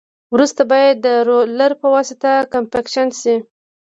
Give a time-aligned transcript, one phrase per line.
[0.33, 3.35] وروسته باید د رولر په واسطه کمپکشن شي